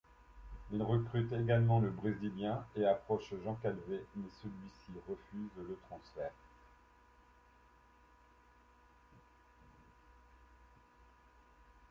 Il 0.71 0.81
recrute 0.81 1.31
également 1.31 1.79
le 1.79 1.91
brésilien 1.91 2.65
et 2.75 2.85
approche 2.87 3.35
Jean 3.43 3.53
Calvé 3.61 4.03
mais 4.15 4.27
celui-ci 4.41 4.93
refuse 5.07 5.49
le 5.57 5.77
transfert. 5.87 6.31